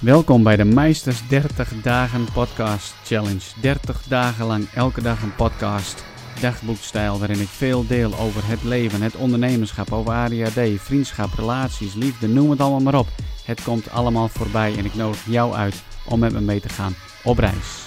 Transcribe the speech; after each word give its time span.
Welkom 0.00 0.42
bij 0.42 0.56
de 0.56 0.64
Meisters 0.64 1.28
30 1.28 1.82
Dagen 1.82 2.32
Podcast 2.32 2.94
Challenge. 3.04 3.60
30 3.60 4.02
dagen 4.02 4.46
lang 4.46 4.68
elke 4.74 5.02
dag 5.02 5.22
een 5.22 5.34
podcast, 5.34 6.04
dagboekstijl 6.40 7.18
waarin 7.18 7.40
ik 7.40 7.48
veel 7.48 7.86
deel 7.86 8.18
over 8.18 8.46
het 8.46 8.62
leven, 8.62 9.02
het 9.02 9.16
ondernemerschap, 9.16 9.92
over 9.92 10.12
ADHD, 10.12 10.60
vriendschap, 10.80 11.32
relaties, 11.34 11.94
liefde, 11.94 12.28
noem 12.28 12.50
het 12.50 12.60
allemaal 12.60 12.80
maar 12.80 12.98
op. 12.98 13.06
Het 13.44 13.62
komt 13.62 13.90
allemaal 13.90 14.28
voorbij 14.28 14.76
en 14.76 14.84
ik 14.84 14.94
nodig 14.94 15.24
jou 15.26 15.54
uit 15.54 15.82
om 16.08 16.18
met 16.18 16.32
me 16.32 16.40
mee 16.40 16.60
te 16.60 16.68
gaan 16.68 16.94
op 17.24 17.38
reis. 17.38 17.86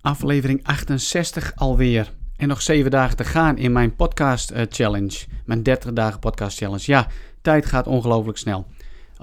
Aflevering 0.00 0.60
68 0.62 1.52
alweer. 1.56 2.12
En 2.36 2.48
nog 2.48 2.62
7 2.62 2.90
dagen 2.90 3.16
te 3.16 3.24
gaan 3.24 3.56
in 3.56 3.72
mijn 3.72 3.94
podcast 3.94 4.50
eh, 4.50 4.62
challenge. 4.68 5.26
Mijn 5.44 5.62
30 5.62 5.92
dagen 5.92 6.20
podcast 6.20 6.58
challenge. 6.58 6.84
Ja, 6.86 7.06
tijd 7.42 7.66
gaat 7.66 7.86
ongelooflijk 7.86 8.38
snel. 8.38 8.66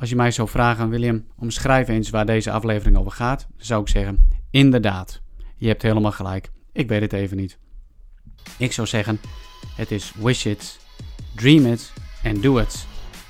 Als 0.02 0.10
je 0.10 0.16
mij 0.16 0.32
zou 0.32 0.50
vragen, 0.50 0.90
William, 0.90 1.26
omschrijf 1.38 1.88
eens 1.88 2.10
waar 2.10 2.26
deze 2.26 2.52
aflevering 2.52 2.98
over 2.98 3.12
gaat, 3.12 3.48
zou 3.58 3.82
ik 3.82 3.88
zeggen: 3.88 4.28
inderdaad, 4.50 5.22
je 5.58 5.68
hebt 5.68 5.82
helemaal 5.82 6.12
gelijk. 6.12 6.52
Ik 6.72 6.88
weet 6.88 7.02
het 7.02 7.14
even 7.14 7.38
niet. 7.38 7.58
Ik 8.58 8.72
zou 8.72 8.88
zeggen: 8.88 9.20
het 9.76 9.92
is 9.92 10.14
wish 10.14 10.46
it, 10.46 10.80
dream 11.36 11.66
it 11.66 11.94
and 12.24 12.44
do 12.44 12.58
it. 12.58 12.88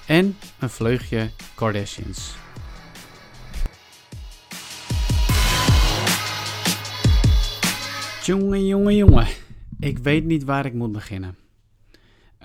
En 0.08 0.38
een 0.60 0.70
vleugje 0.70 1.30
Kardashians. 1.55 2.36
Jongen, 8.24 8.66
jongen, 8.66 8.96
jongen. 8.96 9.27
Ik 9.80 9.98
weet 9.98 10.26
niet 10.26 10.44
waar 10.44 10.66
ik 10.66 10.74
moet 10.74 10.91
beginnen. 10.91 11.35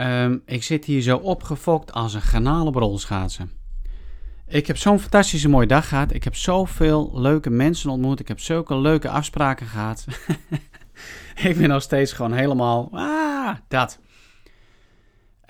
Um, 0.00 0.42
ik 0.46 0.62
zit 0.62 0.84
hier 0.84 1.00
zo 1.02 1.16
opgefokt 1.16 1.92
als 1.92 2.14
een 2.14 2.22
garnalen 2.22 2.72
rolschaatsen. 2.72 3.64
Ik 4.48 4.66
heb 4.66 4.76
zo'n 4.76 5.00
fantastische 5.00 5.48
mooie 5.48 5.66
dag 5.66 5.88
gehad. 5.88 6.12
Ik 6.12 6.24
heb 6.24 6.34
zoveel 6.34 7.20
leuke 7.20 7.50
mensen 7.50 7.90
ontmoet. 7.90 8.20
Ik 8.20 8.28
heb 8.28 8.40
zulke 8.40 8.78
leuke 8.78 9.08
afspraken 9.08 9.66
gehad. 9.66 10.06
ik 11.48 11.56
ben 11.56 11.68
nog 11.68 11.82
steeds 11.82 12.12
gewoon 12.12 12.32
helemaal. 12.32 12.88
Ah, 12.92 13.54
dat. 13.68 13.98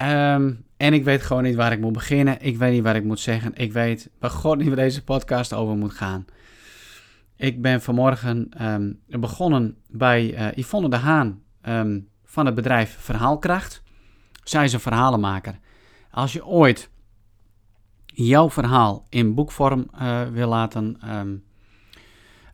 Um, 0.03 0.65
en 0.77 0.93
ik 0.93 1.05
weet 1.05 1.23
gewoon 1.23 1.43
niet 1.43 1.55
waar 1.55 1.73
ik 1.73 1.81
moet 1.81 1.93
beginnen. 1.93 2.41
Ik 2.41 2.56
weet 2.56 2.73
niet 2.73 2.83
waar 2.83 2.97
ik 2.97 3.05
moet 3.05 3.21
zeggen. 3.21 3.55
Ik 3.55 3.73
weet 3.73 4.11
bij 4.19 4.31
God 4.31 4.59
niet 4.59 4.67
waar 4.67 4.77
deze 4.77 5.05
podcast 5.05 5.53
over 5.53 5.77
moet 5.77 5.95
gaan. 5.95 6.25
Ik 7.37 7.62
ben 7.62 7.83
vanmorgen 7.83 8.49
um, 8.62 9.01
begonnen 9.06 9.77
bij 9.89 10.34
uh, 10.34 10.56
Yvonne 10.56 10.89
de 10.89 10.97
Haan 10.97 11.43
um, 11.69 12.09
van 12.25 12.47
het 12.47 12.55
bedrijf 12.55 12.97
Verhaalkracht. 12.99 13.83
Zij 14.45 14.65
is 14.65 14.73
een 14.73 14.81
verhalenmaker. 14.81 15.59
Als 16.11 16.33
je 16.33 16.47
ooit 16.47 16.91
jouw 18.17 18.50
verhaal 18.50 19.06
in 19.09 19.34
boekvorm 19.34 19.91
uh, 20.00 20.22
wil 20.28 20.48
laten 20.48 20.98
um, 21.17 21.45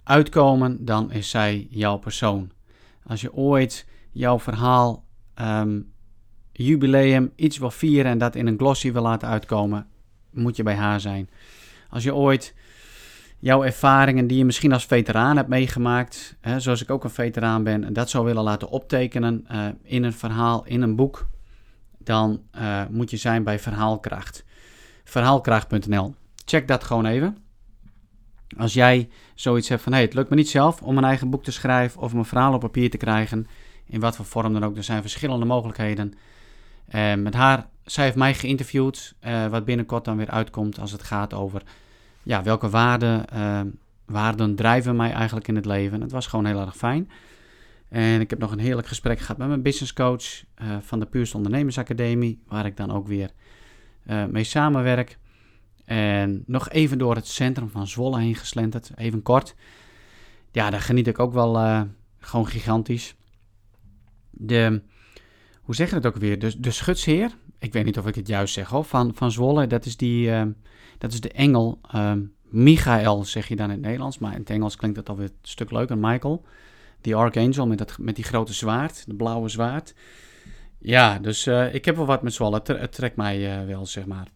uitkomen, 0.02 0.84
dan 0.84 1.12
is 1.12 1.30
zij 1.30 1.66
jouw 1.70 1.96
persoon. 1.96 2.50
Als 3.06 3.20
je 3.20 3.34
ooit 3.34 3.86
jouw 4.12 4.38
verhaal 4.38 5.04
um, 5.40 5.92
jubileum 6.52 7.32
iets 7.36 7.58
wil 7.58 7.70
vieren 7.70 8.10
en 8.10 8.18
dat 8.18 8.34
in 8.34 8.46
een 8.46 8.58
glossy 8.58 8.92
wil 8.92 9.02
laten 9.02 9.28
uitkomen, 9.28 9.86
moet 10.30 10.56
je 10.56 10.62
bij 10.62 10.74
haar 10.74 11.00
zijn. 11.00 11.30
Als 11.90 12.02
je 12.02 12.14
ooit 12.14 12.54
jouw 13.38 13.64
ervaringen 13.64 14.26
die 14.26 14.38
je 14.38 14.44
misschien 14.44 14.72
als 14.72 14.86
veteraan 14.86 15.36
hebt 15.36 15.48
meegemaakt, 15.48 16.36
hè, 16.40 16.60
zoals 16.60 16.82
ik 16.82 16.90
ook 16.90 17.04
een 17.04 17.10
veteraan 17.10 17.62
ben, 17.62 17.84
en 17.84 17.92
dat 17.92 18.10
zou 18.10 18.24
willen 18.24 18.42
laten 18.42 18.68
optekenen 18.68 19.46
uh, 19.52 19.66
in 19.82 20.02
een 20.02 20.12
verhaal, 20.12 20.64
in 20.64 20.82
een 20.82 20.96
boek, 20.96 21.28
dan 21.98 22.42
uh, 22.56 22.82
moet 22.90 23.10
je 23.10 23.16
zijn 23.16 23.44
bij 23.44 23.58
Verhaalkracht 23.58 24.44
verhaalkracht.nl. 25.04 26.14
Check 26.44 26.68
dat 26.68 26.84
gewoon 26.84 27.06
even. 27.06 27.36
Als 28.56 28.74
jij 28.74 29.08
zoiets 29.34 29.68
hebt 29.68 29.82
van, 29.82 29.92
hey, 29.92 30.02
het 30.02 30.14
lukt 30.14 30.30
me 30.30 30.36
niet 30.36 30.48
zelf 30.48 30.82
om 30.82 30.98
een 30.98 31.04
eigen 31.04 31.30
boek 31.30 31.44
te 31.44 31.52
schrijven 31.52 32.00
of 32.00 32.12
mijn 32.12 32.24
verhaal 32.24 32.54
op 32.54 32.60
papier 32.60 32.90
te 32.90 32.96
krijgen, 32.96 33.46
in 33.86 34.00
wat 34.00 34.16
voor 34.16 34.24
vorm 34.24 34.52
dan 34.52 34.64
ook, 34.64 34.76
er 34.76 34.84
zijn 34.84 35.00
verschillende 35.00 35.44
mogelijkheden. 35.44 36.14
Uh, 36.94 37.14
met 37.14 37.34
haar, 37.34 37.66
zij 37.84 38.04
heeft 38.04 38.16
mij 38.16 38.34
geïnterviewd, 38.34 39.14
uh, 39.26 39.46
wat 39.46 39.64
binnenkort 39.64 40.04
dan 40.04 40.16
weer 40.16 40.30
uitkomt 40.30 40.78
als 40.78 40.92
het 40.92 41.02
gaat 41.02 41.34
over, 41.34 41.62
ja, 42.22 42.42
welke 42.42 42.68
waarden, 42.68 43.24
uh, 43.34 43.60
waarden 44.04 44.54
drijven 44.54 44.96
mij 44.96 45.12
eigenlijk 45.12 45.48
in 45.48 45.56
het 45.56 45.66
leven. 45.66 46.00
Het 46.00 46.12
was 46.12 46.26
gewoon 46.26 46.44
heel 46.44 46.60
erg 46.60 46.76
fijn. 46.76 47.10
En 47.88 48.20
ik 48.20 48.30
heb 48.30 48.38
nog 48.38 48.52
een 48.52 48.58
heerlijk 48.58 48.88
gesprek 48.88 49.18
gehad 49.18 49.36
met 49.36 49.48
mijn 49.48 49.62
business 49.62 49.92
coach 49.92 50.44
van 50.80 51.00
de 51.00 51.06
Puurste 51.06 51.36
Ondernemersacademie, 51.36 52.42
waar 52.46 52.66
ik 52.66 52.76
dan 52.76 52.92
ook 52.92 53.06
weer 53.06 53.30
uh, 54.06 54.24
mee 54.24 54.44
samenwerk. 54.44 55.18
En 55.84 56.42
nog 56.46 56.68
even 56.68 56.98
door 56.98 57.14
het 57.14 57.26
centrum 57.26 57.68
van 57.68 57.86
Zwolle 57.86 58.20
heen 58.20 58.34
geslenterd, 58.34 58.90
even 58.96 59.22
kort. 59.22 59.54
Ja, 60.50 60.70
daar 60.70 60.80
geniet 60.80 61.06
ik 61.06 61.18
ook 61.18 61.32
wel 61.32 61.56
uh, 61.56 61.82
gewoon 62.18 62.46
gigantisch. 62.46 63.14
De, 64.30 64.82
hoe 65.62 65.74
zeg 65.74 65.88
je 65.88 65.94
het 65.94 66.06
ook 66.06 66.16
weer? 66.16 66.38
De, 66.38 66.60
de 66.60 66.70
schutsheer, 66.70 67.30
ik 67.58 67.72
weet 67.72 67.84
niet 67.84 67.98
of 67.98 68.06
ik 68.06 68.14
het 68.14 68.28
juist 68.28 68.54
zeg 68.54 68.68
hoor, 68.68 68.84
van, 68.84 69.14
van 69.14 69.32
Zwolle. 69.32 69.66
Dat 69.66 69.84
is, 69.84 69.96
die, 69.96 70.28
uh, 70.28 70.42
dat 70.98 71.12
is 71.12 71.20
de 71.20 71.32
engel 71.32 71.80
Michael, 72.52 73.24
zeg 73.24 73.48
je 73.48 73.56
dan 73.56 73.66
in 73.66 73.72
het 73.72 73.80
Nederlands. 73.80 74.18
Maar 74.18 74.32
in 74.32 74.38
het 74.38 74.50
Engels 74.50 74.76
klinkt 74.76 74.96
het 74.96 75.08
alweer 75.08 75.26
een 75.26 75.34
stuk 75.42 75.70
leuker, 75.70 75.98
Michael. 75.98 76.44
Die 77.00 77.14
Archangel 77.14 77.66
met, 77.66 77.78
dat, 77.78 77.98
met 77.98 78.16
die 78.16 78.24
grote 78.24 78.52
zwaard, 78.52 79.04
de 79.06 79.14
blauwe 79.14 79.48
zwaard. 79.48 79.94
Ja, 80.82 81.18
dus 81.18 81.46
uh, 81.46 81.74
ik 81.74 81.84
heb 81.84 81.96
wel 81.96 82.06
wat 82.06 82.22
met 82.22 82.32
Zwolle. 82.32 82.62
Het, 82.64 82.92
trekt 82.92 83.16
mij 83.16 83.60
uh, 83.60 83.66
wel, 83.66 83.86
zeg 83.86 84.06
maar. 84.06 84.26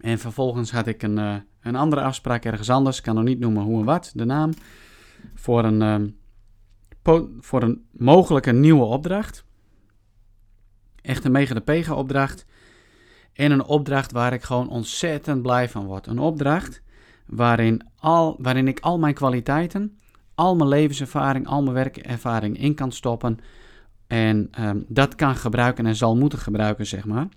En 0.00 0.18
vervolgens 0.18 0.70
had 0.70 0.86
ik 0.86 1.02
een, 1.02 1.18
uh, 1.18 1.36
een 1.60 1.76
andere 1.76 2.02
afspraak 2.02 2.44
ergens 2.44 2.70
anders. 2.70 2.96
Ik 2.96 3.02
kan 3.02 3.14
nog 3.14 3.24
niet 3.24 3.38
noemen 3.38 3.62
hoe 3.62 3.78
en 3.78 3.84
wat, 3.84 4.12
de 4.14 4.24
naam. 4.24 4.52
Voor 5.34 5.64
een, 5.64 5.82
um, 5.82 6.18
voor 7.40 7.62
een 7.62 7.86
mogelijke 7.90 8.52
nieuwe 8.52 8.84
opdracht. 8.84 9.44
Echt 11.02 11.24
een 11.24 11.32
mega 11.32 11.54
de 11.54 11.60
pega 11.60 11.94
opdracht. 11.94 12.46
En 13.32 13.50
een 13.50 13.64
opdracht 13.64 14.12
waar 14.12 14.32
ik 14.32 14.42
gewoon 14.42 14.68
ontzettend 14.68 15.42
blij 15.42 15.68
van 15.68 15.86
word. 15.86 16.06
Een 16.06 16.18
opdracht 16.18 16.82
waarin, 17.26 17.86
al, 17.96 18.36
waarin 18.38 18.68
ik 18.68 18.80
al 18.80 18.98
mijn 18.98 19.14
kwaliteiten, 19.14 19.98
al 20.34 20.56
mijn 20.56 20.68
levenservaring, 20.68 21.46
al 21.46 21.62
mijn 21.62 21.74
werkervaring 21.74 22.58
in 22.58 22.74
kan 22.74 22.92
stoppen 22.92 23.38
en 24.06 24.50
um, 24.60 24.84
dat 24.88 25.14
kan 25.14 25.36
gebruiken 25.36 25.86
en 25.86 25.96
zal 25.96 26.16
moeten 26.16 26.38
gebruiken, 26.38 26.86
zeg 26.86 27.04
maar. 27.04 27.28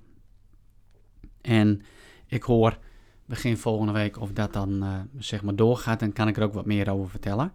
En 1.42 1.82
ik 2.28 2.44
hoor 2.44 2.78
begin 3.26 3.58
volgende 3.58 3.92
week 3.92 4.20
of 4.20 4.32
dat 4.32 4.54
dan 4.54 4.84
uh, 4.84 5.00
zeg 5.18 5.44
maar 5.44 5.56
doorgaat. 5.56 6.00
Dan 6.00 6.14
kan 6.14 6.28
ik 6.28 6.38
er 6.38 6.44
ook 6.44 6.54
wat 6.54 6.66
meer 6.66 6.90
over 6.90 7.10
vertellen. 7.10 7.52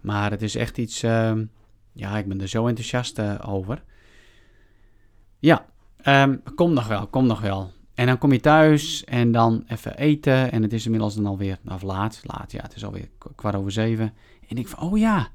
Maar 0.00 0.30
het 0.30 0.42
is 0.42 0.54
echt 0.54 0.78
iets, 0.78 1.04
uh, 1.04 1.32
ja, 1.92 2.18
ik 2.18 2.28
ben 2.28 2.40
er 2.40 2.48
zo 2.48 2.66
enthousiast 2.66 3.18
uh, 3.18 3.34
over. 3.46 3.82
Ja, 5.38 5.66
um, 6.04 6.42
kom 6.54 6.72
nog 6.72 6.86
wel, 6.86 7.06
kom 7.06 7.26
nog 7.26 7.40
wel. 7.40 7.72
En 7.94 8.06
dan 8.06 8.18
kom 8.18 8.32
je 8.32 8.40
thuis 8.40 9.04
en 9.04 9.32
dan 9.32 9.64
even 9.66 9.96
eten. 9.96 10.52
En 10.52 10.62
het 10.62 10.72
is 10.72 10.84
inmiddels 10.84 11.14
dan 11.14 11.26
alweer, 11.26 11.58
of 11.68 11.82
laat, 11.82 12.20
laat, 12.22 12.52
ja, 12.52 12.62
het 12.62 12.74
is 12.76 12.84
alweer 12.84 13.08
kwart 13.34 13.54
over 13.54 13.72
zeven. 13.72 14.14
En 14.48 14.56
ik 14.56 14.68
van, 14.68 14.88
oh 14.88 14.98
ja, 14.98 15.28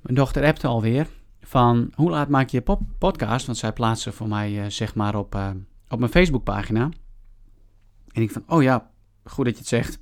mijn 0.00 0.14
dochter 0.14 0.44
appte 0.44 0.66
alweer 0.66 1.06
van 1.42 1.92
hoe 1.94 2.10
laat 2.10 2.28
maak 2.28 2.48
je 2.48 2.62
je 2.64 2.76
podcast? 2.98 3.46
Want 3.46 3.58
zij 3.58 3.72
plaatsen 3.72 4.12
voor 4.12 4.28
mij 4.28 4.52
uh, 4.52 4.66
zeg 4.68 4.94
maar 4.94 5.14
op, 5.14 5.34
uh, 5.34 5.50
op 5.88 5.98
mijn 5.98 6.10
Facebookpagina. 6.10 6.88
En 8.12 8.22
ik 8.22 8.30
van, 8.30 8.44
oh 8.46 8.62
ja, 8.62 8.90
goed 9.24 9.44
dat 9.44 9.54
je 9.54 9.60
het 9.60 9.68
zegt. 9.68 9.98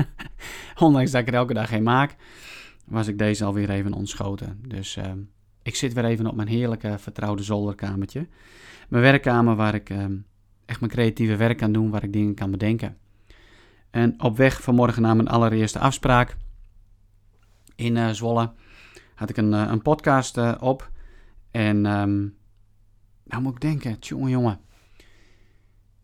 Ondanks 0.84 1.10
dat 1.10 1.20
ik 1.20 1.28
er 1.28 1.34
elke 1.34 1.54
dag 1.54 1.68
geen 1.68 1.82
maak, 1.82 2.16
was 2.84 3.06
ik 3.06 3.18
deze 3.18 3.44
alweer 3.44 3.70
even 3.70 3.92
ontschoten. 3.92 4.60
Dus 4.68 4.96
uh, 4.96 5.04
ik 5.62 5.76
zit 5.76 5.92
weer 5.92 6.04
even 6.04 6.26
op 6.26 6.34
mijn 6.36 6.48
heerlijke 6.48 6.98
vertrouwde 6.98 7.42
zolderkamertje. 7.42 8.28
Mijn 8.88 9.02
werkkamer 9.02 9.56
waar 9.56 9.74
ik 9.74 9.90
echt 10.66 10.80
mijn 10.80 10.92
creatieve 10.92 11.36
werk 11.36 11.58
kan 11.58 11.72
doen, 11.72 11.90
waar 11.90 12.04
ik 12.04 12.12
dingen 12.12 12.34
kan 12.34 12.50
bedenken. 12.50 12.96
En 13.90 14.22
op 14.22 14.36
weg 14.36 14.62
vanmorgen 14.62 15.02
naar 15.02 15.16
mijn 15.16 15.28
allereerste 15.28 15.78
afspraak 15.78 16.36
in 17.76 18.14
Zwolle 18.14 18.52
had 19.24 19.36
ik 19.36 19.44
een, 19.44 19.52
uh, 19.52 19.66
een 19.70 19.82
podcast 19.82 20.36
uh, 20.36 20.54
op. 20.60 20.90
En 21.50 21.76
um, 21.86 22.36
nou 23.24 23.42
moet 23.42 23.54
ik 23.54 23.60
denken, 23.60 23.96
jongen, 24.00 24.30
jongen. 24.30 24.60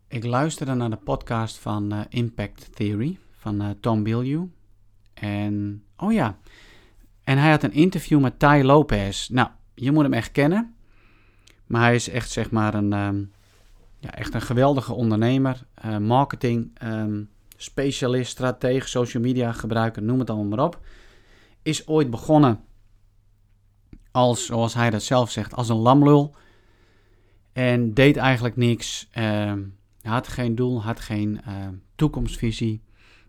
Ik 0.08 0.24
luisterde 0.24 0.74
naar 0.74 0.90
de 0.90 0.96
podcast 0.96 1.58
van 1.58 1.92
uh, 1.92 2.00
Impact 2.08 2.76
Theory 2.76 3.18
van 3.32 3.76
Tom 3.80 4.02
Bilyeu. 4.02 4.50
En, 5.14 5.84
oh 5.96 6.12
ja, 6.12 6.38
en 7.24 7.38
hij 7.38 7.50
had 7.50 7.62
een 7.62 7.72
interview 7.72 8.20
met 8.20 8.38
Ty 8.38 8.60
Lopez. 8.64 9.28
Nou, 9.28 9.48
je 9.74 9.92
moet 9.92 10.02
hem 10.02 10.12
echt 10.12 10.32
kennen. 10.32 10.74
Maar 11.66 11.82
hij 11.82 11.94
is 11.94 12.08
echt, 12.08 12.30
zeg 12.30 12.50
maar, 12.50 12.74
een, 12.74 12.92
um, 12.92 13.32
ja, 13.98 14.14
echt 14.14 14.34
een 14.34 14.42
geweldige 14.42 14.92
ondernemer. 14.92 15.66
marketing, 16.00 16.82
um, 16.82 17.28
specialist, 17.56 18.30
stratege, 18.30 18.88
social 18.88 19.22
media 19.22 19.52
gebruiker, 19.52 20.02
noem 20.02 20.18
het 20.18 20.30
allemaal 20.30 20.56
maar 20.56 20.66
op. 20.66 20.80
Is 21.62 21.88
ooit 21.88 22.10
begonnen 22.10 22.60
als, 24.10 24.46
zoals 24.46 24.74
hij 24.74 24.90
dat 24.90 25.02
zelf 25.02 25.30
zegt, 25.30 25.54
als 25.54 25.68
een 25.68 25.76
lamlul. 25.76 26.34
En 27.52 27.94
deed 27.94 28.16
eigenlijk 28.16 28.56
niks. 28.56 29.08
Uh, 29.18 29.52
had 30.02 30.28
geen 30.28 30.54
doel, 30.54 30.82
had 30.82 31.00
geen 31.00 31.40
uh, 31.48 31.54
toekomstvisie, 31.96 32.82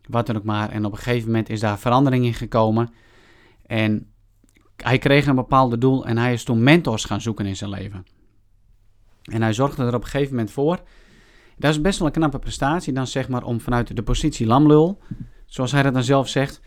wat 0.09 0.25
dan 0.25 0.35
ook 0.35 0.43
maar. 0.43 0.69
En 0.69 0.85
op 0.85 0.91
een 0.91 0.97
gegeven 0.97 1.27
moment 1.27 1.49
is 1.49 1.59
daar 1.59 1.79
verandering 1.79 2.25
in 2.25 2.33
gekomen. 2.33 2.93
En 3.65 4.11
hij 4.75 4.97
kreeg 4.97 5.25
een 5.25 5.35
bepaald 5.35 5.81
doel 5.81 6.05
en 6.05 6.17
hij 6.17 6.33
is 6.33 6.43
toen 6.43 6.63
mentors 6.63 7.05
gaan 7.05 7.21
zoeken 7.21 7.45
in 7.45 7.55
zijn 7.55 7.69
leven. 7.69 8.05
En 9.21 9.41
hij 9.41 9.53
zorgde 9.53 9.83
er 9.83 9.95
op 9.95 10.03
een 10.03 10.09
gegeven 10.09 10.35
moment 10.35 10.51
voor. 10.51 10.79
Dat 11.57 11.71
is 11.71 11.81
best 11.81 11.99
wel 11.99 12.07
een 12.07 12.13
knappe 12.13 12.39
prestatie, 12.39 12.93
dan 12.93 13.07
zeg 13.07 13.29
maar 13.29 13.43
om 13.43 13.61
vanuit 13.61 13.95
de 13.95 14.03
positie 14.03 14.47
lamlul, 14.47 14.99
zoals 15.45 15.71
hij 15.71 15.83
dat 15.83 15.93
dan 15.93 16.03
zelf 16.03 16.27
zegt, 16.29 16.61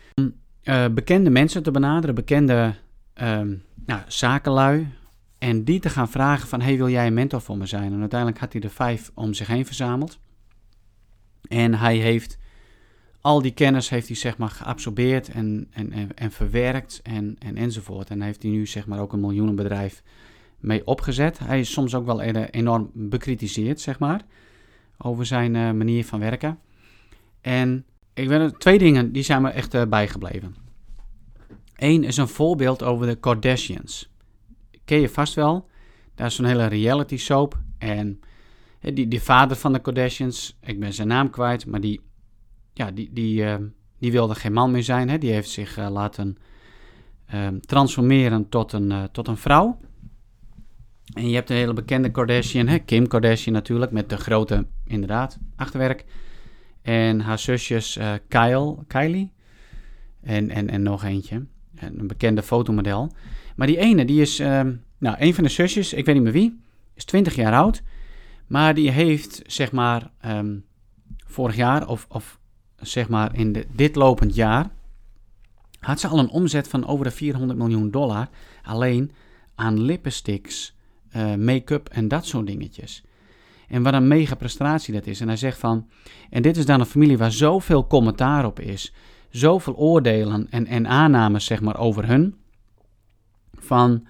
uh, 0.63 0.85
bekende 0.87 1.29
mensen 1.29 1.63
te 1.63 1.71
benaderen, 1.71 2.15
bekende 2.15 2.75
um, 3.21 3.63
nou, 3.85 4.01
zakenlui, 4.07 4.87
en 5.37 5.63
die 5.63 5.79
te 5.79 5.89
gaan 5.89 6.09
vragen 6.09 6.47
van, 6.47 6.61
hey, 6.61 6.77
wil 6.77 6.89
jij 6.89 7.07
een 7.07 7.13
mentor 7.13 7.41
voor 7.41 7.57
me 7.57 7.65
zijn? 7.65 7.93
En 7.93 7.99
uiteindelijk 7.99 8.39
had 8.39 8.53
hij 8.53 8.61
er 8.61 8.69
vijf 8.69 9.11
om 9.13 9.33
zich 9.33 9.47
heen 9.47 9.65
verzameld. 9.65 10.19
En 11.47 11.73
hij 11.73 11.97
heeft 11.97 12.37
al 13.21 13.41
die 13.41 13.53
kennis 13.53 13.89
heeft 13.89 14.07
hij 14.07 14.15
zeg 14.15 14.37
maar 14.37 14.49
geabsorbeerd 14.49 15.29
en, 15.29 15.67
en, 15.71 15.91
en, 15.91 16.15
en 16.15 16.31
verwerkt 16.31 16.99
en, 17.03 17.35
en 17.39 17.57
enzovoort. 17.57 18.09
En 18.09 18.21
heeft 18.21 18.41
hij 18.41 18.51
nu 18.51 18.65
zeg 18.65 18.87
maar 18.87 18.99
ook 18.99 19.13
een 19.13 19.19
miljoenenbedrijf 19.19 20.03
mee 20.59 20.87
opgezet. 20.87 21.39
Hij 21.39 21.59
is 21.59 21.71
soms 21.71 21.95
ook 21.95 22.05
wel 22.05 22.21
enorm 22.21 22.89
bekritiseerd, 22.93 23.81
zeg 23.81 23.99
maar, 23.99 24.21
over 24.97 25.25
zijn 25.25 25.55
uh, 25.55 25.71
manier 25.71 26.05
van 26.05 26.19
werken. 26.19 26.59
En 27.41 27.85
ik 28.13 28.27
ben 28.27 28.57
twee 28.57 28.77
dingen 28.77 29.11
die 29.11 29.23
zijn 29.23 29.41
me 29.41 29.49
echt 29.49 29.73
uh, 29.73 29.83
bijgebleven. 29.85 30.64
Eén 31.75 32.03
is 32.03 32.17
een 32.17 32.27
voorbeeld 32.27 32.83
over 32.83 33.07
de 33.07 33.15
Kardashians. 33.15 34.09
Ken 34.85 34.99
je 34.99 35.09
vast 35.09 35.33
wel. 35.33 35.67
Daar 36.15 36.27
is 36.27 36.35
zo'n 36.35 36.45
hele 36.45 36.65
reality 36.65 37.17
soap. 37.17 37.59
En 37.77 38.19
die, 38.79 39.07
die 39.07 39.21
vader 39.21 39.57
van 39.57 39.73
de 39.73 39.79
Kardashians, 39.79 40.57
ik 40.61 40.79
ben 40.79 40.93
zijn 40.93 41.07
naam 41.07 41.29
kwijt, 41.29 41.65
maar 41.65 41.81
die, 41.81 42.01
ja, 42.73 42.91
die, 42.91 43.09
die, 43.13 43.43
uh, 43.43 43.55
die 43.99 44.11
wilde 44.11 44.35
geen 44.35 44.53
man 44.53 44.71
meer 44.71 44.83
zijn. 44.83 45.09
Hè? 45.09 45.17
Die 45.17 45.31
heeft 45.31 45.49
zich 45.49 45.77
uh, 45.77 45.89
laten 45.89 46.37
uh, 47.33 47.47
transformeren 47.47 48.49
tot 48.49 48.73
een, 48.73 49.09
tot 49.11 49.27
een 49.27 49.37
vrouw. 49.37 49.79
En 51.13 51.29
je 51.29 51.35
hebt 51.35 51.49
een 51.49 51.55
hele 51.55 51.73
bekende 51.73 52.11
Kardashian, 52.11 52.67
hè? 52.67 52.79
Kim 52.79 53.07
Kardashian 53.07 53.53
natuurlijk, 53.53 53.91
met 53.91 54.09
de 54.09 54.17
grote, 54.17 54.65
inderdaad, 54.85 55.39
achterwerk. 55.55 56.05
En 56.81 57.19
haar 57.19 57.39
zusjes 57.39 57.99
Kyle, 58.27 58.77
Kylie 58.87 59.31
en, 60.21 60.49
en, 60.49 60.69
en 60.69 60.83
nog 60.83 61.03
eentje, 61.03 61.45
een 61.79 62.07
bekende 62.07 62.43
fotomodel. 62.43 63.11
Maar 63.55 63.67
die 63.67 63.77
ene, 63.77 64.05
die 64.05 64.21
is, 64.21 64.37
nou, 64.97 65.15
een 65.17 65.33
van 65.33 65.43
de 65.43 65.49
zusjes, 65.49 65.93
ik 65.93 66.05
weet 66.05 66.15
niet 66.15 66.23
meer 66.23 66.33
wie, 66.33 66.59
is 66.93 67.05
20 67.05 67.35
jaar 67.35 67.53
oud. 67.53 67.81
Maar 68.47 68.73
die 68.73 68.91
heeft, 68.91 69.41
zeg 69.45 69.71
maar, 69.71 70.11
um, 70.25 70.65
vorig 71.25 71.55
jaar 71.55 71.87
of, 71.87 72.05
of 72.09 72.39
zeg 72.75 73.09
maar 73.09 73.35
in 73.37 73.65
dit 73.73 73.95
lopend 73.95 74.35
jaar, 74.35 74.69
had 75.79 75.99
ze 75.99 76.07
al 76.07 76.19
een 76.19 76.29
omzet 76.29 76.67
van 76.67 76.87
over 76.87 77.05
de 77.05 77.11
400 77.11 77.59
miljoen 77.59 77.91
dollar 77.91 78.29
alleen 78.63 79.11
aan 79.55 79.81
lippensticks, 79.81 80.75
uh, 81.15 81.35
make-up 81.35 81.89
en 81.89 82.07
dat 82.07 82.25
soort 82.25 82.47
dingetjes. 82.47 83.03
En 83.67 83.83
wat 83.83 83.93
een 83.93 84.07
mega 84.07 84.35
prestatie 84.35 84.93
dat 84.93 85.05
is. 85.05 85.21
En 85.21 85.27
hij 85.27 85.37
zegt 85.37 85.59
van, 85.59 85.89
en 86.29 86.41
dit 86.41 86.57
is 86.57 86.65
dan 86.65 86.79
een 86.79 86.85
familie 86.85 87.17
waar 87.17 87.31
zoveel 87.31 87.87
commentaar 87.87 88.45
op 88.45 88.59
is, 88.59 88.93
zoveel 89.35 89.75
oordelen 89.75 90.47
en, 90.49 90.67
en 90.67 90.87
aannames 90.87 91.45
zeg 91.45 91.61
maar 91.61 91.77
over 91.77 92.07
hun, 92.07 92.35
van 93.53 94.07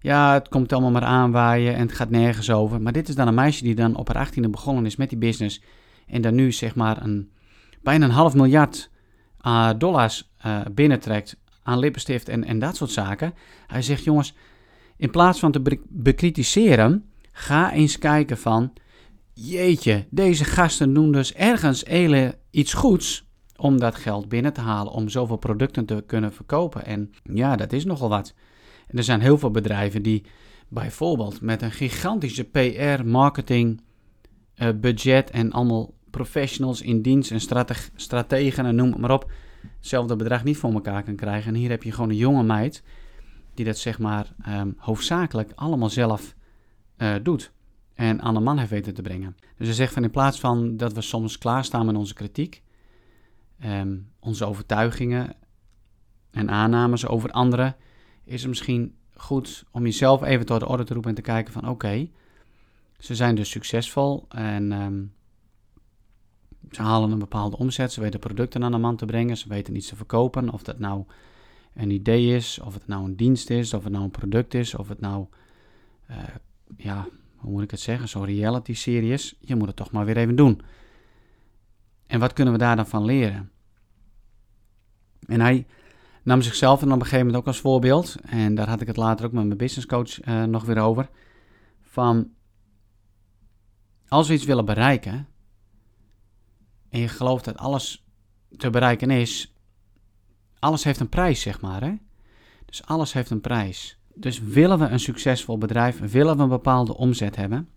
ja, 0.00 0.32
het 0.32 0.48
komt 0.48 0.72
allemaal 0.72 0.90
maar 0.90 1.02
aanwaaien 1.02 1.74
en 1.74 1.80
het 1.80 1.92
gaat 1.92 2.10
nergens 2.10 2.50
over. 2.50 2.82
Maar 2.82 2.92
dit 2.92 3.08
is 3.08 3.14
dan 3.14 3.28
een 3.28 3.34
meisje 3.34 3.62
die 3.62 3.74
dan 3.74 3.96
op 3.96 4.08
haar 4.08 4.22
achttiende 4.22 4.48
begonnen 4.48 4.86
is 4.86 4.96
met 4.96 5.08
die 5.08 5.18
business. 5.18 5.62
En 6.06 6.22
dan 6.22 6.34
nu 6.34 6.52
zeg 6.52 6.74
maar 6.74 7.02
een, 7.02 7.30
bijna 7.82 8.04
een 8.04 8.10
half 8.10 8.34
miljard 8.34 8.90
uh, 9.46 9.70
dollars 9.78 10.32
uh, 10.46 10.60
binnentrekt 10.72 11.36
aan 11.62 11.78
lippenstift 11.78 12.28
en, 12.28 12.44
en 12.44 12.58
dat 12.58 12.76
soort 12.76 12.90
zaken. 12.90 13.34
Hij 13.66 13.82
zegt, 13.82 14.04
jongens, 14.04 14.34
in 14.96 15.10
plaats 15.10 15.38
van 15.38 15.52
te 15.52 15.80
bekritiseren, 15.88 17.10
ga 17.32 17.72
eens 17.72 17.98
kijken 17.98 18.38
van... 18.38 18.72
Jeetje, 19.38 20.06
deze 20.10 20.44
gasten 20.44 20.94
doen 20.94 21.12
dus 21.12 21.34
ergens 21.34 21.84
hele 21.84 22.38
iets 22.50 22.72
goeds 22.72 23.25
om 23.56 23.78
dat 23.78 23.94
geld 23.94 24.28
binnen 24.28 24.52
te 24.52 24.60
halen, 24.60 24.92
om 24.92 25.08
zoveel 25.08 25.36
producten 25.36 25.84
te 25.84 26.04
kunnen 26.06 26.32
verkopen. 26.32 26.84
En 26.84 27.12
ja, 27.22 27.56
dat 27.56 27.72
is 27.72 27.84
nogal 27.84 28.08
wat. 28.08 28.34
Er 28.86 29.04
zijn 29.04 29.20
heel 29.20 29.38
veel 29.38 29.50
bedrijven 29.50 30.02
die 30.02 30.24
bijvoorbeeld 30.68 31.40
met 31.40 31.62
een 31.62 31.72
gigantische 31.72 32.44
PR, 32.44 33.04
marketing, 33.04 33.80
uh, 34.56 34.68
budget 34.80 35.30
en 35.30 35.52
allemaal 35.52 35.94
professionals 36.10 36.82
in 36.82 37.02
dienst 37.02 37.30
en 37.30 37.40
strateg 37.40 37.90
strategen 37.94 38.66
en 38.66 38.74
noem 38.74 38.90
het 38.90 39.00
maar 39.00 39.10
op, 39.10 39.30
hetzelfde 39.76 40.16
bedrag 40.16 40.44
niet 40.44 40.56
voor 40.56 40.72
elkaar 40.72 41.02
kan 41.02 41.16
krijgen. 41.16 41.54
En 41.54 41.60
hier 41.60 41.70
heb 41.70 41.82
je 41.82 41.92
gewoon 41.92 42.10
een 42.10 42.16
jonge 42.16 42.42
meid 42.42 42.82
die 43.54 43.64
dat 43.64 43.78
zeg 43.78 43.98
maar 43.98 44.32
um, 44.48 44.74
hoofdzakelijk 44.78 45.52
allemaal 45.54 45.90
zelf 45.90 46.34
uh, 46.98 47.14
doet 47.22 47.52
en 47.94 48.22
aan 48.22 48.34
de 48.34 48.40
man 48.40 48.58
heeft 48.58 48.70
weten 48.70 48.94
te 48.94 49.02
brengen. 49.02 49.36
Dus 49.56 49.66
ze 49.66 49.74
zegt 49.74 49.92
van 49.92 50.02
in 50.02 50.10
plaats 50.10 50.40
van 50.40 50.76
dat 50.76 50.92
we 50.92 51.00
soms 51.00 51.38
klaarstaan 51.38 51.86
met 51.86 51.96
onze 51.96 52.14
kritiek, 52.14 52.62
um, 53.64 54.10
onze 54.20 54.44
overtuigingen 54.44 55.36
en 56.30 56.50
aannames 56.50 57.06
over 57.06 57.30
anderen, 57.30 57.76
is 58.24 58.40
het 58.40 58.48
misschien 58.48 58.94
goed 59.14 59.64
om 59.70 59.82
jezelf 59.82 60.22
even 60.22 60.46
tot 60.46 60.60
de 60.60 60.68
orde 60.68 60.84
te 60.84 60.92
roepen 60.92 61.10
en 61.10 61.16
te 61.16 61.22
kijken 61.22 61.52
van 61.52 61.68
oké, 61.68 62.08
ze 62.98 63.14
zijn 63.14 63.34
dus 63.34 63.50
succesvol 63.50 64.26
en 64.28 64.72
um, 64.72 65.14
ze 66.70 66.82
halen 66.82 67.10
een 67.10 67.18
bepaalde 67.18 67.56
omzet, 67.56 67.92
ze 67.92 68.00
weten 68.00 68.20
producten 68.20 68.64
aan 68.64 68.72
de 68.72 68.78
man 68.78 68.96
te 68.96 69.04
brengen, 69.04 69.36
ze 69.36 69.48
weten 69.48 69.76
iets 69.76 69.88
te 69.88 69.96
verkopen, 69.96 70.50
of 70.50 70.62
dat 70.62 70.78
nou 70.78 71.04
een 71.74 71.90
idee 71.90 72.34
is, 72.34 72.60
of 72.64 72.74
het 72.74 72.86
nou 72.86 73.04
een 73.04 73.16
dienst 73.16 73.50
is, 73.50 73.74
of 73.74 73.82
het 73.84 73.92
nou 73.92 74.04
een 74.04 74.10
product 74.10 74.54
is, 74.54 74.74
of 74.74 74.88
het 74.88 75.00
nou, 75.00 75.26
uh, 76.10 76.16
ja, 76.76 77.08
hoe 77.36 77.50
moet 77.50 77.62
ik 77.62 77.70
het 77.70 77.80
zeggen, 77.80 78.08
zo'n 78.08 78.24
reality 78.24 78.74
serie 78.74 79.12
is, 79.12 79.36
je 79.40 79.56
moet 79.56 79.66
het 79.66 79.76
toch 79.76 79.90
maar 79.90 80.04
weer 80.04 80.16
even 80.16 80.36
doen. 80.36 80.60
En 82.06 82.20
wat 82.20 82.32
kunnen 82.32 82.52
we 82.52 82.58
daar 82.58 82.76
dan 82.76 82.86
van 82.86 83.04
leren? 83.04 83.50
En 85.26 85.40
hij 85.40 85.66
nam 86.22 86.42
zichzelf 86.42 86.82
en 86.82 86.86
op 86.86 86.92
een 86.92 87.00
gegeven 87.00 87.26
moment 87.26 87.36
ook 87.36 87.46
als 87.46 87.60
voorbeeld. 87.60 88.16
En 88.22 88.54
daar 88.54 88.68
had 88.68 88.80
ik 88.80 88.86
het 88.86 88.96
later 88.96 89.26
ook 89.26 89.32
met 89.32 89.44
mijn 89.44 89.58
business 89.58 89.86
coach 89.86 90.26
uh, 90.26 90.44
nog 90.44 90.64
weer 90.64 90.78
over. 90.78 91.08
Van 91.80 92.30
als 94.08 94.28
we 94.28 94.34
iets 94.34 94.44
willen 94.44 94.64
bereiken 94.64 95.26
en 96.88 97.00
je 97.00 97.08
gelooft 97.08 97.44
dat 97.44 97.56
alles 97.56 98.06
te 98.56 98.70
bereiken 98.70 99.10
is, 99.10 99.54
alles 100.58 100.84
heeft 100.84 101.00
een 101.00 101.08
prijs, 101.08 101.40
zeg 101.40 101.60
maar. 101.60 101.82
Hè? 101.82 101.94
Dus 102.64 102.86
alles 102.86 103.12
heeft 103.12 103.30
een 103.30 103.40
prijs. 103.40 103.98
Dus 104.14 104.40
willen 104.40 104.78
we 104.78 104.84
een 104.84 105.00
succesvol 105.00 105.58
bedrijf, 105.58 105.98
willen 105.98 106.36
we 106.36 106.42
een 106.42 106.48
bepaalde 106.48 106.96
omzet 106.96 107.36
hebben, 107.36 107.68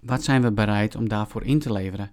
wat 0.00 0.22
zijn 0.22 0.42
we 0.42 0.52
bereid 0.52 0.94
om 0.94 1.08
daarvoor 1.08 1.42
in 1.42 1.58
te 1.58 1.72
leveren? 1.72 2.10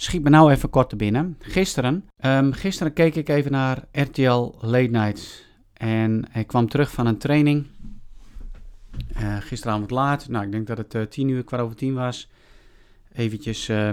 Schiet 0.00 0.22
me 0.22 0.30
nou 0.30 0.50
even 0.50 0.70
kort 0.70 0.88
te 0.88 0.96
binnen. 0.96 1.36
Gisteren, 1.40 2.04
um, 2.24 2.52
gisteren 2.52 2.92
keek 2.92 3.14
ik 3.14 3.28
even 3.28 3.52
naar 3.52 3.84
RTL 3.92 4.54
Late 4.60 4.90
Night. 4.90 5.46
En 5.72 6.24
ik 6.34 6.46
kwam 6.46 6.68
terug 6.68 6.90
van 6.90 7.06
een 7.06 7.18
training. 7.18 7.66
Uh, 9.20 9.36
gisteravond 9.40 9.90
laat. 9.90 10.28
Nou, 10.28 10.44
ik 10.44 10.52
denk 10.52 10.66
dat 10.66 10.78
het 10.78 10.94
uh, 10.94 11.02
tien 11.02 11.28
uur, 11.28 11.44
kwart 11.44 11.62
over 11.62 11.76
tien 11.76 11.94
was. 11.94 12.30
Eventjes 13.12 13.68
uh, 13.68 13.90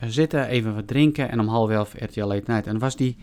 zitten, 0.00 0.46
even 0.46 0.74
wat 0.74 0.86
drinken. 0.86 1.30
En 1.30 1.40
om 1.40 1.48
half 1.48 1.70
elf 1.70 1.94
RTL 1.98 2.24
Late 2.24 2.50
Night. 2.50 2.66
En 2.66 2.78
was 2.78 2.96
die... 2.96 3.16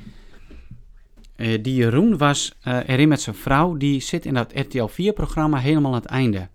die 1.36 1.76
Jeroen 1.76 2.18
was 2.18 2.58
erin 2.64 3.08
met 3.08 3.22
zijn 3.22 3.36
vrouw. 3.36 3.78
Die 3.78 4.00
zit 4.00 4.26
in 4.26 4.34
dat 4.34 4.52
RTL 4.56 4.90
4-programma 4.90 5.58
helemaal 5.58 5.94
aan 5.94 6.02
het 6.02 6.10
einde. 6.10 6.48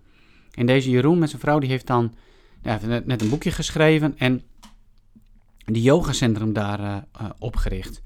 En 0.51 0.65
deze 0.65 0.89
Jeroen 0.89 1.19
met 1.19 1.29
zijn 1.29 1.41
vrouw, 1.41 1.59
die 1.59 1.69
heeft 1.69 1.87
dan... 1.87 2.13
Ja, 2.61 2.79
net 3.05 3.21
een 3.21 3.29
boekje 3.29 3.51
geschreven. 3.51 4.17
En 4.17 4.41
die 5.65 5.81
yogacentrum 5.81 6.53
daar 6.53 6.79
uh, 6.79 7.29
opgericht. 7.39 8.01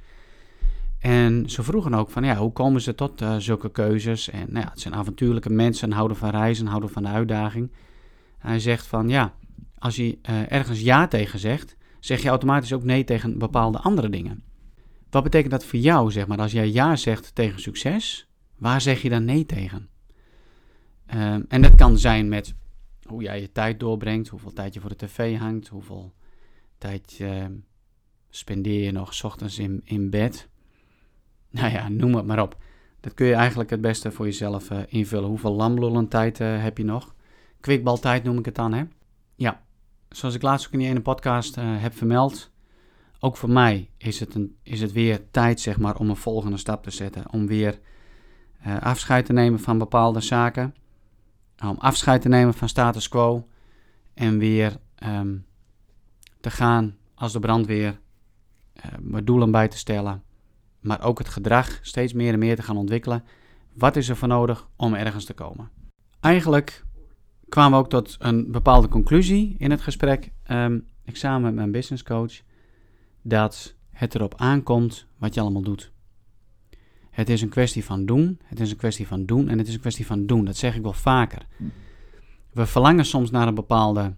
En 0.99 1.49
ze 1.49 1.63
vroegen 1.63 1.93
ook 1.93 2.09
van, 2.09 2.23
ja, 2.23 2.35
hoe 2.35 2.51
komen 2.51 2.81
ze 2.81 2.95
tot 2.95 3.21
uh, 3.21 3.35
zulke 3.37 3.71
keuzes? 3.71 4.29
En 4.29 4.45
nou 4.49 4.65
ja, 4.65 4.71
het 4.71 4.79
zijn 4.79 4.95
avontuurlijke 4.95 5.49
mensen, 5.49 5.91
houden 5.91 6.17
van 6.17 6.29
reizen, 6.29 6.65
houden 6.65 6.89
van 6.89 7.03
de 7.03 7.09
uitdaging. 7.09 7.71
hij 8.37 8.59
zegt 8.59 8.87
van, 8.87 9.09
ja, 9.09 9.33
als 9.77 9.95
je 9.95 10.17
ergens 10.47 10.81
ja 10.81 11.07
tegen 11.07 11.39
zegt, 11.39 11.75
zeg 11.99 12.21
je 12.21 12.29
automatisch 12.29 12.73
ook 12.73 12.83
nee 12.83 13.03
tegen 13.03 13.37
bepaalde 13.37 13.79
andere 13.79 14.09
dingen. 14.09 14.43
Wat 15.09 15.23
betekent 15.23 15.51
dat 15.51 15.65
voor 15.65 15.79
jou, 15.79 16.11
zeg 16.11 16.27
maar, 16.27 16.37
als 16.37 16.51
jij 16.51 16.71
ja 16.71 16.95
zegt 16.95 17.35
tegen 17.35 17.61
succes, 17.61 18.27
waar 18.57 18.81
zeg 18.81 19.01
je 19.01 19.09
dan 19.09 19.25
nee 19.25 19.45
tegen? 19.45 19.89
Uh, 21.15 21.35
en 21.47 21.61
dat 21.61 21.75
kan 21.75 21.97
zijn 21.97 22.27
met 22.27 22.55
hoe 23.03 23.21
jij 23.21 23.41
je 23.41 23.51
tijd 23.51 23.79
doorbrengt, 23.79 24.27
hoeveel 24.27 24.53
tijd 24.53 24.73
je 24.73 24.79
voor 24.79 24.89
de 24.89 25.05
tv 25.05 25.37
hangt, 25.37 25.67
hoeveel 25.67 26.13
tijd 26.77 27.21
spendeer 28.29 28.83
je 28.83 28.91
nog 28.91 29.23
ochtends 29.23 29.59
in, 29.59 29.81
in 29.83 30.09
bed. 30.09 30.47
Nou 31.49 31.71
ja, 31.71 31.89
noem 31.89 32.15
het 32.15 32.25
maar 32.25 32.41
op. 32.41 32.57
Dat 32.99 33.13
kun 33.13 33.27
je 33.27 33.33
eigenlijk 33.33 33.69
het 33.69 33.81
beste 33.81 34.11
voor 34.11 34.25
jezelf 34.25 34.69
uh, 34.71 34.79
invullen. 34.87 35.29
Hoeveel 35.29 35.53
lamlullen 35.53 36.07
tijd 36.07 36.39
uh, 36.39 36.63
heb 36.63 36.77
je 36.77 36.83
nog? 36.83 37.15
Kwikbaltijd 37.59 38.23
noem 38.23 38.37
ik 38.37 38.45
het 38.45 38.55
dan, 38.55 38.73
hè? 38.73 38.83
Ja, 39.35 39.63
zoals 40.09 40.35
ik 40.35 40.41
laatst 40.41 40.67
ook 40.67 40.73
in 40.73 40.79
die 40.79 40.87
ene 40.87 41.01
podcast 41.01 41.57
uh, 41.57 41.63
heb 41.81 41.93
vermeld, 41.93 42.51
ook 43.19 43.37
voor 43.37 43.49
mij 43.49 43.89
is 43.97 44.19
het, 44.19 44.35
een, 44.35 44.55
is 44.63 44.81
het 44.81 44.91
weer 44.91 45.31
tijd 45.31 45.59
zeg 45.59 45.77
maar, 45.77 45.95
om 45.95 46.09
een 46.09 46.15
volgende 46.15 46.57
stap 46.57 46.83
te 46.83 46.91
zetten. 46.91 47.31
Om 47.31 47.47
weer 47.47 47.79
afscheid 48.79 49.25
te 49.25 49.33
nemen 49.33 49.59
van 49.59 49.77
bepaalde 49.77 50.21
zaken. 50.21 50.75
Om 51.63 51.75
afscheid 51.77 52.21
te 52.21 52.29
nemen 52.29 52.53
van 52.53 52.69
status 52.69 53.09
quo. 53.09 53.47
En 54.13 54.37
weer 54.37 54.77
um, 55.03 55.46
te 56.39 56.49
gaan 56.49 56.95
als 57.15 57.33
de 57.33 57.39
brandweer. 57.39 57.99
Uh, 58.77 58.83
mijn 58.99 59.25
doelen 59.25 59.51
bij 59.51 59.67
te 59.67 59.77
stellen. 59.77 60.23
Maar 60.79 61.01
ook 61.03 61.17
het 61.17 61.29
gedrag 61.29 61.79
steeds 61.81 62.13
meer 62.13 62.33
en 62.33 62.39
meer 62.39 62.55
te 62.55 62.61
gaan 62.61 62.77
ontwikkelen. 62.77 63.23
Wat 63.73 63.95
is 63.95 64.09
er 64.09 64.15
voor 64.15 64.27
nodig 64.27 64.67
om 64.75 64.93
ergens 64.93 65.25
te 65.25 65.33
komen? 65.33 65.69
Eigenlijk 66.19 66.85
kwamen 67.49 67.71
we 67.71 67.83
ook 67.83 67.89
tot 67.89 68.15
een 68.19 68.51
bepaalde 68.51 68.87
conclusie 68.87 69.55
in 69.57 69.71
het 69.71 69.81
gesprek. 69.81 70.31
Um, 70.51 70.85
ik 71.03 71.15
samen 71.15 71.41
met 71.41 71.53
mijn 71.53 71.71
business 71.71 72.03
coach. 72.03 72.41
Dat 73.21 73.75
het 73.89 74.15
erop 74.15 74.33
aankomt 74.37 75.07
wat 75.17 75.33
je 75.33 75.41
allemaal 75.41 75.61
doet. 75.61 75.91
Het 77.09 77.29
is 77.29 77.41
een 77.41 77.49
kwestie 77.49 77.85
van 77.85 78.05
doen. 78.05 78.39
Het 78.43 78.59
is 78.59 78.71
een 78.71 78.77
kwestie 78.77 79.07
van 79.07 79.25
doen. 79.25 79.49
En 79.49 79.57
het 79.57 79.67
is 79.67 79.73
een 79.73 79.79
kwestie 79.79 80.05
van 80.05 80.25
doen. 80.25 80.45
Dat 80.45 80.57
zeg 80.57 80.75
ik 80.75 80.81
wel 80.81 80.93
vaker. 80.93 81.45
We 82.51 82.65
verlangen 82.65 83.05
soms 83.05 83.31
naar 83.31 83.47
een 83.47 83.55
bepaalde 83.55 84.15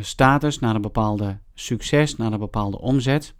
status, 0.00 0.58
naar 0.58 0.74
een 0.74 0.80
bepaalde 0.80 1.38
succes, 1.54 2.16
naar 2.16 2.32
een 2.32 2.38
bepaalde 2.38 2.80
omzet. 2.80 3.34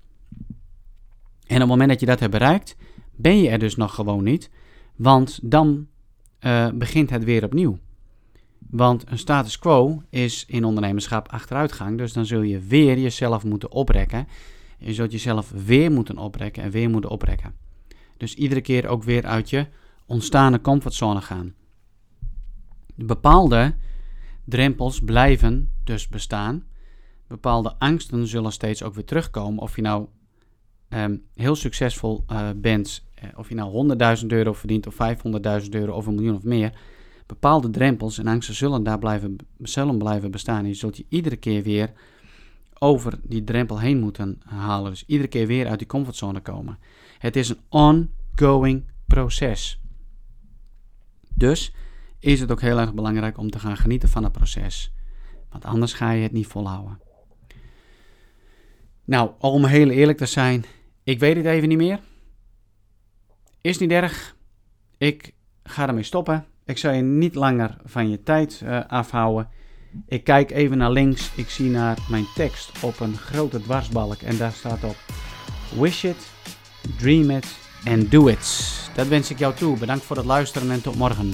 En 1.46 1.54
op 1.54 1.60
het 1.60 1.68
moment 1.68 1.88
dat 1.88 2.00
je 2.00 2.06
dat 2.06 2.20
hebt 2.20 2.32
bereikt, 2.32 2.76
ben 3.16 3.38
je 3.38 3.48
er 3.48 3.58
dus 3.58 3.76
nog 3.76 3.94
gewoon 3.94 4.24
niet. 4.24 4.50
Want 4.96 5.38
dan 5.42 5.86
uh, 6.40 6.68
begint 6.74 7.10
het 7.10 7.24
weer 7.24 7.44
opnieuw. 7.44 7.78
Want 8.70 9.10
een 9.10 9.18
status 9.18 9.58
quo 9.58 10.02
is 10.10 10.44
in 10.46 10.64
ondernemerschap 10.64 11.28
achteruitgang. 11.28 11.98
Dus 11.98 12.12
dan 12.12 12.26
zul 12.26 12.42
je 12.42 12.58
weer 12.58 12.98
jezelf 12.98 13.44
moeten 13.44 13.72
oprekken. 13.72 14.28
Je 14.78 14.94
zult 14.94 15.12
jezelf 15.12 15.50
weer 15.64 15.92
moeten 15.92 16.18
oprekken 16.18 16.62
en 16.62 16.70
weer 16.70 16.90
moeten 16.90 17.10
oprekken. 17.10 17.54
Dus 18.16 18.34
iedere 18.34 18.60
keer 18.60 18.86
ook 18.86 19.02
weer 19.02 19.26
uit 19.26 19.50
je 19.50 19.66
ontstaande 20.06 20.60
comfortzone 20.60 21.20
gaan. 21.20 21.54
Bepaalde 22.94 23.74
drempels 24.44 25.00
blijven 25.00 25.70
dus 25.84 26.08
bestaan. 26.08 26.64
Bepaalde 27.26 27.74
angsten 27.78 28.26
zullen 28.26 28.52
steeds 28.52 28.82
ook 28.82 28.94
weer 28.94 29.04
terugkomen. 29.04 29.62
Of 29.62 29.76
je 29.76 29.82
nou 29.82 30.06
um, 30.88 31.22
heel 31.34 31.56
succesvol 31.56 32.24
uh, 32.32 32.48
bent, 32.56 33.04
uh, 33.24 33.30
of 33.38 33.48
je 33.48 33.54
nou 33.54 33.96
100.000 34.20 34.26
euro 34.26 34.52
verdient, 34.52 34.86
of 34.86 34.94
500.000 35.62 35.68
euro, 35.70 35.92
of 35.92 36.06
een 36.06 36.14
miljoen 36.14 36.36
of 36.36 36.42
meer. 36.42 36.72
Bepaalde 37.26 37.70
drempels 37.70 38.18
en 38.18 38.26
angsten 38.26 38.54
zullen 38.54 38.82
daar 38.82 38.98
blijven, 38.98 39.36
zullen 39.58 39.98
blijven 39.98 40.30
bestaan. 40.30 40.66
je 40.66 40.74
zult 40.74 40.96
je 40.96 41.06
iedere 41.08 41.36
keer 41.36 41.62
weer 41.62 41.92
over 42.78 43.18
die 43.22 43.44
drempel 43.44 43.80
heen 43.80 44.00
moeten 44.00 44.40
halen. 44.44 44.90
Dus 44.90 45.04
iedere 45.06 45.28
keer 45.28 45.46
weer 45.46 45.68
uit 45.68 45.78
die 45.78 45.88
comfortzone 45.88 46.40
komen. 46.40 46.78
Het 47.18 47.36
is 47.36 47.48
een 47.48 47.60
ongoing 47.68 48.84
proces. 49.06 49.80
Dus 51.34 51.72
is 52.24 52.40
het 52.40 52.50
ook 52.50 52.60
heel 52.60 52.78
erg 52.78 52.94
belangrijk 52.94 53.38
om 53.38 53.50
te 53.50 53.58
gaan 53.58 53.76
genieten 53.76 54.08
van 54.08 54.22
het 54.24 54.32
proces. 54.32 54.92
Want 55.50 55.64
anders 55.64 55.92
ga 55.92 56.10
je 56.10 56.22
het 56.22 56.32
niet 56.32 56.46
volhouden. 56.46 57.00
Nou, 59.04 59.30
om 59.38 59.64
heel 59.64 59.88
eerlijk 59.88 60.18
te 60.18 60.26
zijn, 60.26 60.64
ik 61.02 61.18
weet 61.18 61.36
het 61.36 61.44
even 61.44 61.68
niet 61.68 61.78
meer. 61.78 62.00
Is 63.60 63.78
niet 63.78 63.90
erg. 63.90 64.36
Ik 64.98 65.34
ga 65.62 65.88
ermee 65.88 66.02
stoppen. 66.02 66.44
Ik 66.64 66.78
zal 66.78 66.92
je 66.92 67.02
niet 67.02 67.34
langer 67.34 67.76
van 67.84 68.10
je 68.10 68.22
tijd 68.22 68.60
uh, 68.64 68.80
afhouden. 68.86 69.48
Ik 70.06 70.24
kijk 70.24 70.50
even 70.50 70.78
naar 70.78 70.90
links. 70.90 71.30
Ik 71.34 71.50
zie 71.50 71.70
naar 71.70 71.98
mijn 72.10 72.26
tekst 72.34 72.82
op 72.82 73.00
een 73.00 73.16
grote 73.16 73.60
dwarsbalk. 73.60 74.22
En 74.22 74.36
daar 74.36 74.52
staat 74.52 74.84
op: 74.84 74.96
Wish 75.78 76.04
it, 76.04 76.30
dream 76.98 77.30
it 77.30 77.56
and 77.84 78.10
do 78.10 78.26
it. 78.26 78.72
Dat 78.94 79.08
wens 79.08 79.30
ik 79.30 79.38
jou 79.38 79.54
toe. 79.54 79.78
Bedankt 79.78 80.04
voor 80.04 80.16
het 80.16 80.26
luisteren 80.26 80.70
en 80.70 80.82
tot 80.82 80.96
morgen. 80.96 81.32